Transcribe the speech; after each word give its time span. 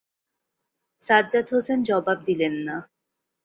সাজ্জাদ 1.01 1.45
হোসেন 1.53 1.79
জবাব 1.83 2.17
দিলেন 2.27 2.53
না। 2.67 2.75